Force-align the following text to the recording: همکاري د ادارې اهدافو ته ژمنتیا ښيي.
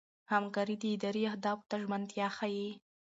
همکاري 0.33 0.75
د 0.79 0.83
ادارې 0.95 1.21
اهدافو 1.31 1.67
ته 1.69 1.75
ژمنتیا 1.83 2.27
ښيي. 2.37 2.69